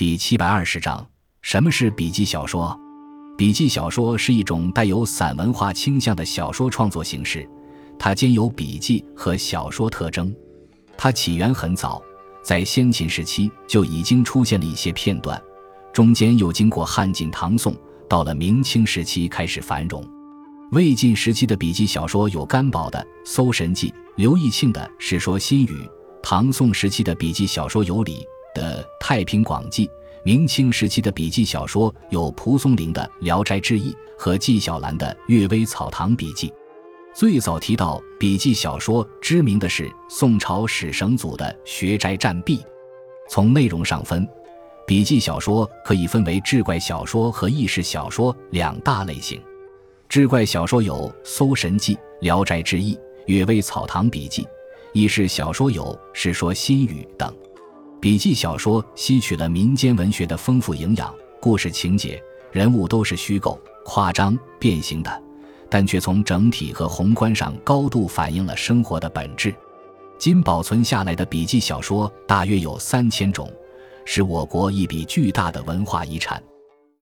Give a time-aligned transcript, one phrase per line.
[0.00, 1.06] 第七百二十章：
[1.42, 2.74] 什么是笔记小说？
[3.36, 7.46] 笔记小说是一种带有散文化倾向的小说创作形式，
[7.98, 10.34] 它兼有笔记和小说特征。
[10.96, 12.02] 它起源很早，
[12.42, 15.38] 在先秦时期就已经出现了一些片段，
[15.92, 17.76] 中间又经过汉晋唐宋，
[18.08, 20.02] 到了明清时期开始繁荣。
[20.72, 25.72] 魏晋时期的笔记小说有甘宝的《搜神记》，刘义庆的《世说新语》；
[26.22, 29.86] 唐宋时期的笔记小说有李的《太平广记》；
[30.22, 36.48] 明清时期的笔记小说有蒲松龄的《聊斋志异》和纪晓岚的《阅微草堂笔记》。
[37.12, 42.58] 最早提到笔记小说知名的是宋朝史绳祖的《学斋战壁》。
[43.28, 44.26] 从内容上分，
[44.86, 49.40] 笔记小说可以分为志怪小说和轶事小说两大类型。
[50.08, 52.94] 志怪小说有《搜神记》《聊斋志异》
[53.26, 54.42] 《阅微草堂笔记》，
[54.92, 57.32] 轶事小说有《世说新语》等。
[58.00, 65.22] 笔记小说吸取了民间文学的丰富营养，故事情节、人物都是虚构、夸张、变形的，
[65.68, 69.54] 但却从整体和宏观上高度反映了生活的本质。
[70.18, 73.52] 今保存下来的笔记小说大约有三千种，
[74.06, 76.42] 是我国一笔巨大的文化遗产。